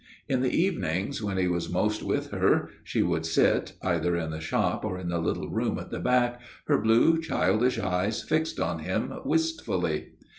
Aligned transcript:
In 0.27 0.41
the 0.41 0.49
evenings, 0.49 1.21
when 1.21 1.37
he 1.37 1.47
was 1.47 1.69
most 1.71 2.01
with 2.01 2.31
her, 2.31 2.71
she 2.83 3.03
would 3.03 3.23
sit, 3.23 3.73
either 3.83 4.15
in 4.15 4.31
the 4.31 4.39
shop 4.39 4.83
or 4.83 4.97
in 4.97 5.09
the 5.09 5.19
little 5.19 5.47
room 5.51 5.77
at 5.77 5.91
the 5.91 5.99
back, 5.99 6.41
her 6.65 6.79
blue 6.79 7.21
childish 7.21 7.77
eyes 7.77 8.23
fixed 8.23 8.59
on 8.59 8.79
him 8.79 9.13
wistfully. 9.23 10.13